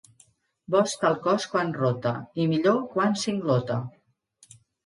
Bo 0.75 0.79
està 0.89 1.05
el 1.09 1.19
cos 1.27 1.45
quan 1.51 1.69
rota, 1.81 2.15
i 2.45 2.49
millor 2.55 2.83
quan 2.97 3.15
singlota. 3.27 3.81